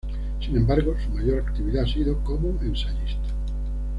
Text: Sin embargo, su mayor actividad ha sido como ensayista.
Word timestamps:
Sin 0.39 0.57
embargo, 0.57 0.95
su 0.99 1.11
mayor 1.11 1.43
actividad 1.47 1.83
ha 1.83 1.87
sido 1.87 2.17
como 2.23 2.59
ensayista. 2.63 3.19